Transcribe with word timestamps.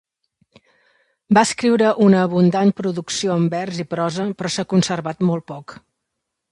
Va 1.37 1.43
escriure 1.49 1.91
una 2.07 2.23
abundant 2.29 2.73
producció 2.81 3.37
en 3.43 3.47
vers 3.55 3.85
i 3.85 3.87
prosa 3.95 4.27
però 4.39 4.53
s'ha 4.57 4.71
conservat 4.75 5.25
molt 5.31 5.49
poc. 5.55 5.81